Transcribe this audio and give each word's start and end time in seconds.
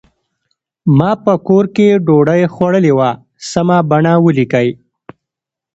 ما 0.97 1.11
په 1.23 1.33
کور 1.47 1.65
کې 1.75 1.87
ډوډۍ 2.05 2.41
خوړلې 2.53 2.91
وه 2.97 3.09
سمه 3.51 3.77
بڼه 3.89 4.13
ولیکئ. 4.25 4.67